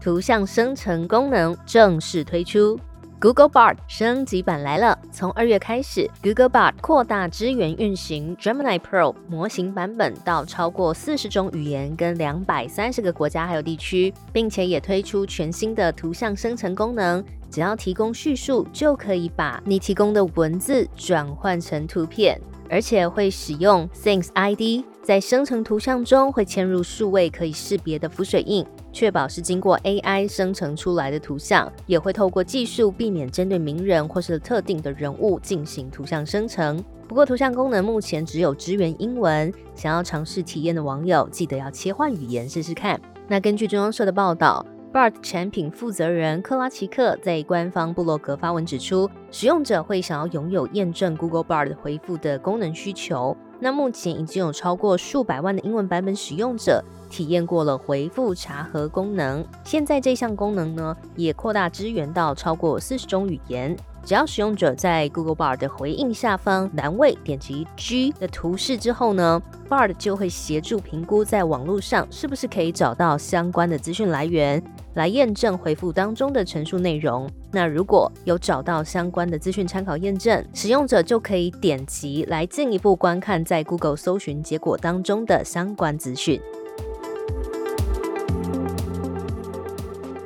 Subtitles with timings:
[0.00, 2.78] 图像生成功能正式推出
[3.20, 4.96] ，Google Bard 升级版来了。
[5.10, 17.24] 从二月开始，Google Bard 扩大支援运行 Gemini Pro 模型版本到超过四十种语言跟两百三十个国家还有地区，并且也推出全新的图像生成功能。
[17.50, 22.38] 只要提供叙述，就可以把你提供的文字转换成图片，
[22.68, 28.64] 而且会使用 Things ID，在生成图像中会嵌入数位可以识别的浮水印。
[28.92, 36.82] 确保是经过 AI 生成出来的图像，也会透过技术避免针对名人或是特定的人物进行图像生成。
[37.06, 43.00] 不过，图像功能目前只有支援英文，想要尝试体验的网友记得要切换语言试试看。
[43.26, 53.36] 那根据中央社的报道，Bard 产品负责人克拉奇克在官方部落格发文指出，使用者会想要拥有验证 Google Bard 回复的功能需求。
[53.60, 56.84] 那目前已经有超过数百万的英文版本使用者。
[57.10, 63.74] 体验过了回复查核功能，现在这项功能呢也扩大支援到超过四十种语言。
[64.08, 74.62] 只要使用者在 Google Bard 的回应下方栏位点击 G 的图示之后呢，Bard 就会协助评估在网络上是不是可以找到相关的资讯来源，
[74.94, 77.28] 来验证回复当中的陈述内容。
[77.52, 86.40] 那如果有找到相关的资讯参考验证，使用者就可以点击来进一步观看在 Google 搜寻结果当中的相关资讯。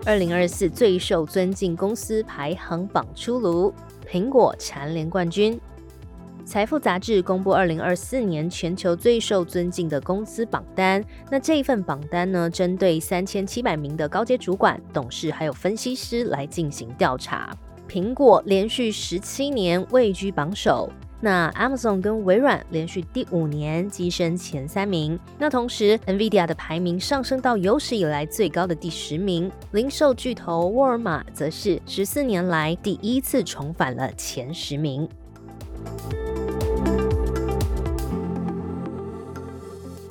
[0.05, 3.73] 二零二四最受尊敬公司排行榜出炉，
[4.11, 5.61] 苹果蝉联冠军。
[6.45, 11.05] 财富杂志公布二零二四年全球最受尊敬的公司榜单。
[11.31, 17.57] 那这一份榜单呢，针对三千七百名的高阶主管、董事还有分析师来进行调查。
[17.89, 20.91] 苹果连续十七年位居榜首。
[21.25, 35.09] 那 Amazon 跟微软连续第五年跻身前三名，那同时 Nvidia 的排名上升到有史以来最高的第十名，零售巨头沃尔玛则是十四年来第一次重返了前十名。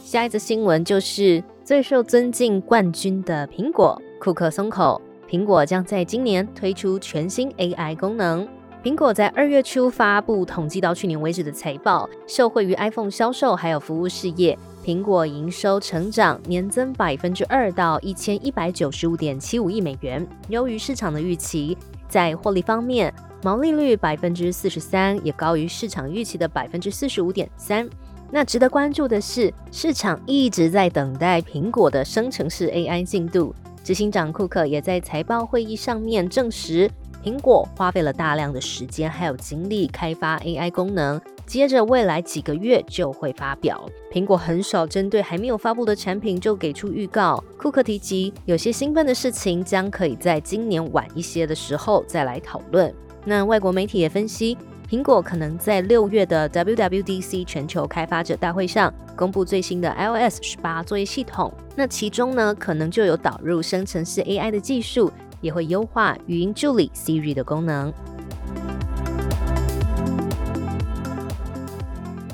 [0.01, 8.47] 下一则新闻就是最受尊敬冠军的苹果，库克松口，苹果将在今年推出全新 AI 功能。
[8.83, 21.77] 苹果在二月初发布统计到去年为止的财报，受惠于 iPhone 销售还有服务事业，苹果营收成长年增百分之二到一千一百九十五点七五亿美元，优于市场的预期。
[22.09, 27.87] 在获利方面，毛利率百分之四十三，也高于市场预期的百分之四十五点三。
[28.31, 33.53] 那值得关注的是，市场一直在等待苹果的生成式 AI 进度。
[33.83, 36.89] 执行长库克也在财报会议上面证实。
[37.23, 43.87] 苹果花费了大量的时间还有精力开发 AI 功能，接着未来几个月就会发表。
[44.11, 47.43] 苹果很少针对还没有发布的产品就给出预告。
[47.59, 52.91] 库克提及，有些兴奋的事情将可以在今年晚一些的时候再来讨论。
[53.23, 54.57] 那外国媒体也分析，
[54.89, 65.11] 苹果可能在六月的 WWDC 全球开发者大会上公布最新的 iOS 十八作业系统，那其中呢可能就有导入生成式 AI 的技术。
[65.41, 67.91] 也会优化语音助理 Siri 的功能。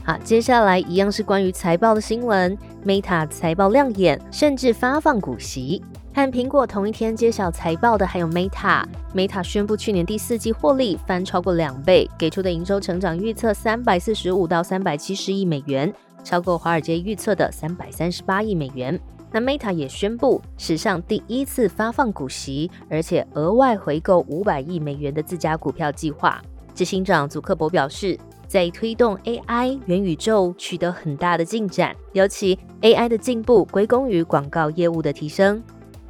[0.03, 2.57] 好，接下来一样是关于财报的新闻。
[2.85, 5.84] Meta 财报亮眼，甚至发放股息。
[6.13, 8.84] 和苹果同一天揭晓财报的还有 Meta。
[9.13, 18.97] Meta 宣布去年第四季获利翻超过两倍，给出的营收成长预测三百四十五到三百七十亿美元，超过华尔街预测的三百三十八亿美元。
[19.32, 26.41] 那 Meta 也宣布史上第一次发放股息，而且额外回购五百亿美元的自家股票计划。
[26.74, 35.62] 执行长祖克伯表示，在推动 AI 元宇宙取得很大的进展，尤其 AI 的进步归功于广告业务的提升。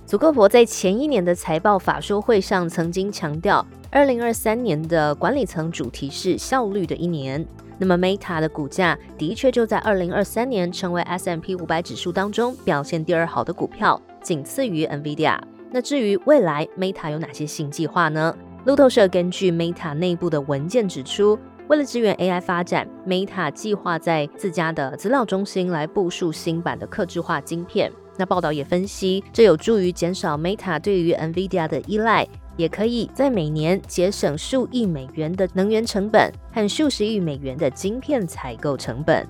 [0.07, 7.45] 祖克伯在前一年的财报法说会上曾经强调，二零二三年的管理层主题是效率的一年。
[7.77, 15.37] 那么 Meta 的股价的确就在二零二三年成为 S M P 五百指数当中表现第二好的股票，仅次于 Nvidia。
[15.71, 18.33] 那至于未来 Meta 有哪些新计划呢？
[18.63, 21.37] 路透社根据 Meta 内部的文件指出，
[21.67, 27.91] 为了支援 AI 发展，Meta 计划在自家的资料中心来部署新版的客制化晶片。
[28.17, 39.25] 那报道也分析，这有助于减少 Meta 对于 Nvidia 的依赖，也可以在每年节省数亿美元的能源成本和数十亿美元的晶片采购成本。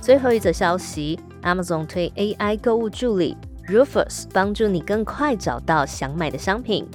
[0.00, 3.36] 最后一则消息，Amazon 推 AI 购物助理
[3.68, 6.86] Rufus，帮助你更快找到想买的商品。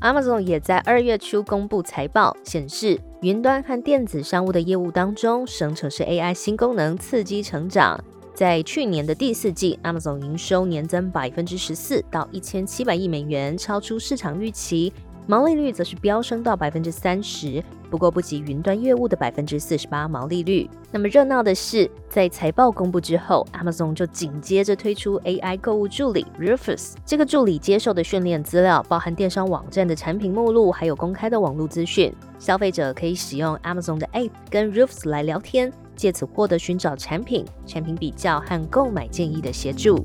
[0.00, 8.02] Amazon 也在二月初公布财报，显示云端和电子商务的业务当中，生成式 AI 新功能刺激成长。
[8.32, 14.90] 在去年的第四季，Amazon 营收年增百分之十四，到一千七百亿美元，超出市场预期。
[15.26, 20.68] 毛利率则是飙升到百分之三十，不过不及云端业务的百分之四十八毛利率。
[20.90, 26.94] 那么热闹的是，在财报公布之后，Amazon 就紧接着推出 AI 购物助理 Rufus。
[27.06, 32.12] 这个助理接受的训练资料包含电商网站的产品目录，还有公开的网络资讯。
[32.38, 40.04] 消费者可以使用 Amazon 的 App 跟 Rufus 来聊天，借此获得寻找产品、产品比较和购买建议的协助。